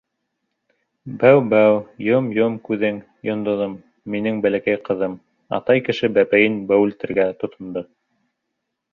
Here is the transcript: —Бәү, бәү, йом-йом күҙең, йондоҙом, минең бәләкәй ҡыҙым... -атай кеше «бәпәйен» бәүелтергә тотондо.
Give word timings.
—Бәү, 1.23 1.41
бәү, 1.49 1.73
йом-йом 2.05 2.55
күҙең, 2.69 2.95
йондоҙом, 3.29 3.75
минең 4.13 4.39
бәләкәй 4.45 4.79
ҡыҙым... 4.87 5.13
-атай 5.57 5.83
кеше 5.89 6.09
«бәпәйен» 6.15 6.57
бәүелтергә 6.73 7.27
тотондо. 7.45 7.85